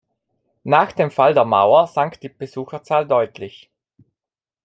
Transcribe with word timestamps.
Nach 0.63 0.91
dem 0.93 1.11
Fall 1.11 1.35
der 1.35 1.45
Mauer 1.45 1.85
sank 1.85 2.19
die 2.21 2.29
Besucherzahl 2.29 3.05
deutlich. 3.07 3.69